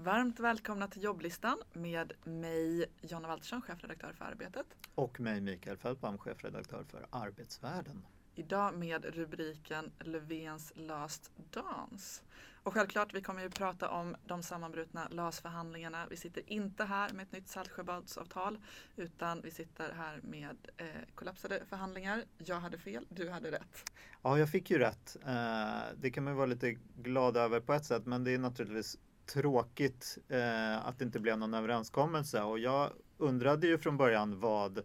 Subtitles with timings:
[0.00, 4.66] Varmt välkomna till jobblistan med mig Jonna Waltersson, chefredaktör för Arbetet.
[4.94, 8.06] Och mig Mikael Feldbaum, chefredaktör för Arbetsvärlden.
[8.34, 12.22] Idag med rubriken Löfvens Last Dance.
[12.62, 16.06] Och självklart, vi kommer ju prata om de sammanbrutna LAS-förhandlingarna.
[16.10, 18.58] Vi sitter inte här med ett nytt Saltsjöbadsavtal
[18.96, 22.24] utan vi sitter här med eh, kollapsade förhandlingar.
[22.38, 23.90] Jag hade fel, du hade rätt.
[24.22, 25.16] Ja, jag fick ju rätt.
[25.26, 28.98] Eh, det kan man vara lite glad över på ett sätt, men det är naturligtvis
[29.28, 32.42] tråkigt eh, att det inte blev någon överenskommelse.
[32.42, 34.82] Och jag undrade ju från början vad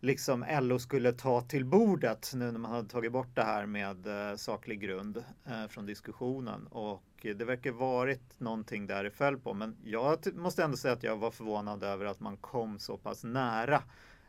[0.00, 4.06] liksom LO skulle ta till bordet nu när man hade tagit bort det här med
[4.06, 6.66] eh, saklig grund eh, från diskussionen.
[6.66, 9.54] Och det verkar varit någonting där det föll på.
[9.54, 13.24] Men jag måste ändå säga att jag var förvånad över att man kom så pass
[13.24, 13.82] nära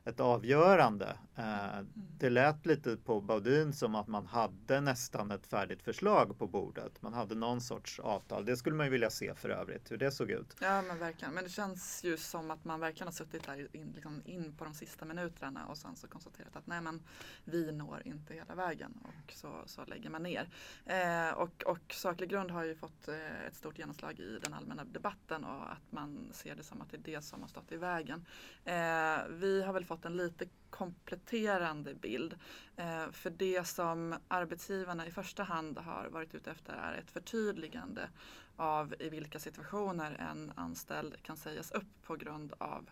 [0.07, 1.17] ett avgörande.
[1.35, 1.87] Eh, mm.
[2.19, 7.01] Det lät lite på Baudin som att man hade nästan ett färdigt förslag på bordet.
[7.01, 8.45] Man hade någon sorts avtal.
[8.45, 10.55] Det skulle man ju vilja se för övrigt, hur det såg ut.
[10.61, 11.33] Ja men verkligen.
[11.33, 14.63] Men det känns ju som att man verkligen har suttit där in, liksom in på
[14.63, 17.03] de sista minuterna och sen så konstaterat att nej men
[17.43, 20.49] vi når inte hela vägen och så, så lägger man ner.
[20.85, 24.83] Eh, och, och saklig grund har ju fått eh, ett stort genomslag i den allmänna
[24.83, 27.77] debatten och att man ser det som att det är det som har stått i
[27.77, 28.25] vägen.
[28.65, 32.35] Eh, vi har väl fått fått en lite kompletterande bild.
[32.75, 38.09] Eh, för det som arbetsgivarna i första hand har varit ute efter är ett förtydligande
[38.55, 42.89] av i vilka situationer en anställd kan sägas upp på grund av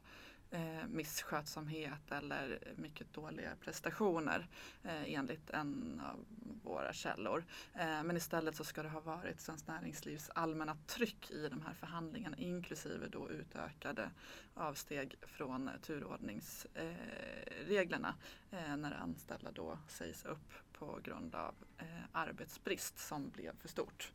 [0.55, 4.47] eh, misskötsamhet eller mycket dåliga prestationer
[4.83, 6.25] eh, enligt en av
[6.63, 7.45] våra källor.
[7.73, 11.73] Eh, men istället så ska det ha varit Svenskt Näringslivs allmänna tryck i de här
[11.73, 14.09] förhandlingarna inklusive då utökade
[14.53, 18.15] avsteg från turordningsreglerna
[18.51, 24.11] eh, när anställda då sägs upp på grund av eh, arbetsbrist som blev för stort.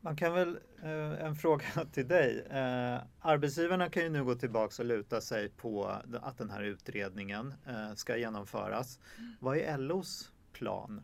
[0.00, 2.40] Man kan väl, eh, en fråga till dig.
[2.50, 5.84] Eh, arbetsgivarna kan ju nu gå tillbaka och luta sig på
[6.22, 9.00] att den här utredningen eh, ska genomföras.
[9.18, 9.36] Mm.
[9.40, 11.02] Vad är LOs plan?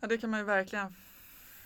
[0.00, 0.94] Ja, det kan man ju verkligen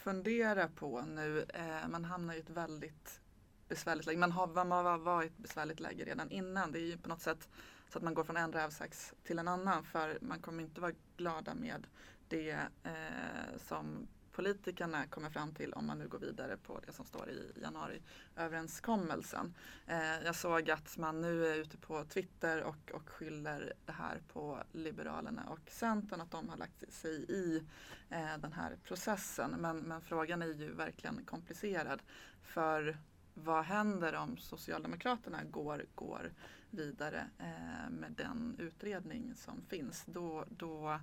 [0.05, 1.45] fundera på nu.
[1.89, 3.21] Man hamnar i ett väldigt
[3.69, 4.19] besvärligt läge.
[4.19, 6.73] Man har, man har varit i ett besvärligt läge redan innan.
[6.73, 7.49] Det är ju på något sätt
[7.89, 10.93] så att man går från en rävsax till en annan för man kommer inte vara
[11.17, 11.87] glada med
[12.29, 17.05] det eh, som politikerna kommer fram till om man nu går vidare på det som
[17.05, 19.55] står i januariöverenskommelsen.
[19.87, 24.21] Eh, jag såg att man nu är ute på Twitter och, och skyller det här
[24.33, 27.65] på Liberalerna och Centern, att de har lagt sig i
[28.11, 29.51] eh, den här processen.
[29.51, 32.03] Men, men frågan är ju verkligen komplicerad.
[32.43, 32.99] För
[33.35, 36.33] vad händer om Socialdemokraterna går, går
[36.71, 40.05] vidare eh, med den utredning som finns?
[40.07, 41.01] Då, då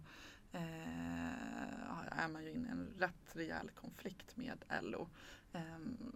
[0.55, 5.07] eh, är man ju inne i en rätt rejäl konflikt med LO.
[5.53, 5.61] Eh,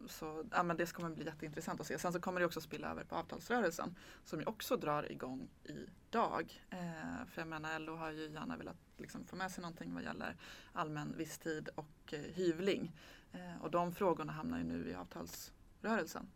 [0.08, 2.00] så ja, men det kommer bli jätteintressant att se.
[2.00, 6.64] Sen så kommer det också spilla över på avtalsrörelsen som ju också drar igång idag.
[6.70, 10.04] Eh, för jag menar LO har ju gärna velat liksom, få med sig någonting vad
[10.04, 10.36] gäller
[10.74, 12.92] allmän visstid och eh, hyvling.
[13.32, 16.28] Eh, och de frågorna hamnar ju nu i avtalsrörelsen.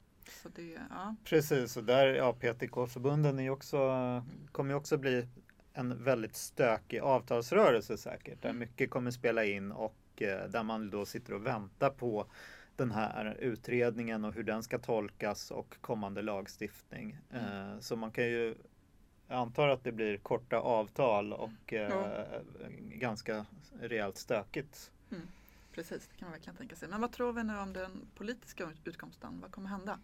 [0.56, 1.16] Det, ja.
[1.24, 3.58] Precis, och där, ja, PTK-förbunden
[4.52, 5.28] kommer ju också bli
[5.74, 8.42] en väldigt stökig avtalsrörelse säkert.
[8.42, 8.60] Där mm.
[8.60, 12.26] mycket kommer spela in och eh, där man då sitter och väntar på
[12.76, 17.18] den här utredningen och hur den ska tolkas och kommande lagstiftning.
[17.32, 17.72] Mm.
[17.72, 18.56] Eh, så man kan ju
[19.28, 22.26] jag antar att det blir korta avtal och eh, ja.
[22.80, 23.46] ganska
[23.80, 24.92] rejält stökigt.
[25.12, 25.28] Mm.
[25.74, 26.90] Precis, det kan man verkligen tänka sig.
[26.90, 29.40] Men vad tror vi nu om den politiska utkomsten?
[29.42, 30.00] Vad kommer hända?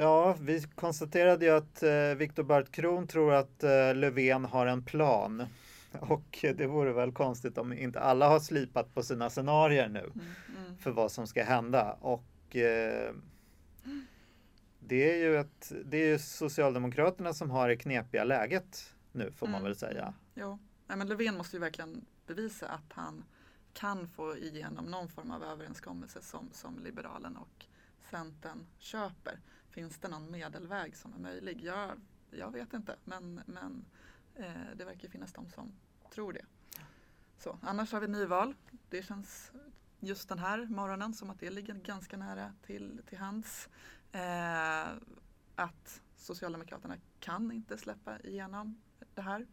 [0.00, 4.84] Ja, vi konstaterade ju att eh, Viktor Bart Kron tror att eh, Löfven har en
[4.84, 5.46] plan.
[5.92, 10.20] Och det vore väl konstigt om inte alla har slipat på sina scenarier nu mm,
[10.58, 10.76] mm.
[10.78, 11.92] för vad som ska hända.
[12.00, 13.14] Och eh,
[14.80, 19.52] det är ju ett, det är Socialdemokraterna som har det knepiga läget nu får mm,
[19.52, 20.14] man väl säga.
[20.34, 23.24] Jo, Nej, men Löfven måste ju verkligen bevisa att han
[23.72, 27.66] kan få igenom någon form av överenskommelse som, som Liberalerna och
[28.10, 29.40] Centern köper.
[29.68, 31.60] Finns det någon medelväg som är möjlig?
[31.64, 33.84] Jag, jag vet inte men, men
[34.34, 35.72] eh, det verkar finnas de som
[36.14, 36.44] tror det.
[37.38, 38.54] Så, annars har vi nyval.
[38.88, 39.52] Det känns
[40.00, 43.68] just den här morgonen som att det ligger ganska nära till, till hands.
[44.12, 44.88] Eh,
[45.54, 48.80] att Socialdemokraterna kan inte släppa igenom
[49.14, 49.46] det här.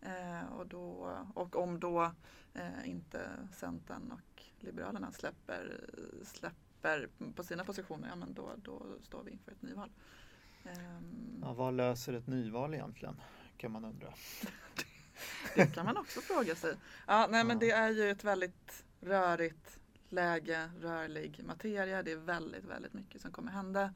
[0.00, 2.12] Eh, och, då, och om då
[2.54, 5.90] eh, inte Centern och Liberalerna släpper,
[6.24, 9.90] släpper släpper på sina positioner, ja men då, då står vi inför ett nyval.
[10.64, 13.20] Um, ja, vad löser ett nyval egentligen?
[13.56, 14.08] Kan man undra.
[15.54, 16.76] det kan man också fråga sig.
[17.06, 22.02] Ja, nej, men det är ju ett väldigt rörigt läge, rörlig materia.
[22.02, 23.94] Det är väldigt, väldigt mycket som kommer hända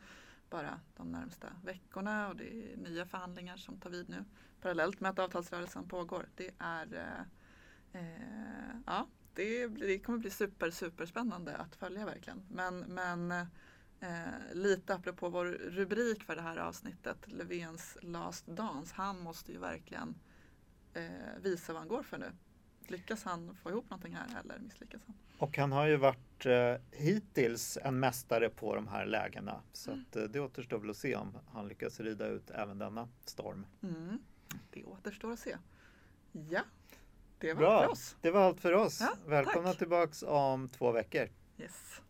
[0.50, 4.24] bara de närmsta veckorna och det är nya förhandlingar som tar vid nu
[4.60, 6.28] parallellt med att avtalsrörelsen pågår.
[6.36, 9.06] Det är eh, eh, ja,
[9.38, 12.42] det, det, kommer bli super, super spännande att följa verkligen.
[12.48, 13.30] Men, men
[14.00, 18.94] eh, lite apropå vår rubrik för det här avsnittet, Löfvens last dance.
[18.96, 20.14] Han måste ju verkligen
[20.94, 21.02] eh,
[21.42, 22.32] visa vad han går för nu.
[22.88, 25.16] Lyckas han få ihop någonting här eller misslyckas han?
[25.38, 29.62] Och han har ju varit eh, hittills en mästare på de här lägena.
[29.72, 30.04] Så mm.
[30.10, 33.66] att, eh, det återstår väl att se om han lyckas rida ut även denna storm.
[33.82, 34.18] Mm.
[34.70, 35.56] Det återstår att se.
[36.32, 36.62] Ja,
[37.40, 37.72] det var Bra.
[37.78, 38.16] allt för oss.
[38.20, 39.00] Det var allt för oss.
[39.00, 39.78] Ja, Välkomna tack.
[39.78, 41.28] tillbaks om två veckor.
[41.58, 42.00] Yes.